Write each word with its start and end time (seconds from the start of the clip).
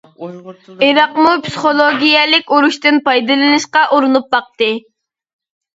ئىراقمۇ 0.85 1.33
پىسخولوگىيەلىك 1.49 2.51
ئۇرۇشتىن 2.57 2.99
پايدىلىنىشقا 3.11 3.87
ئۇرۇنۇپ 3.93 4.37
باقتى. 4.39 4.73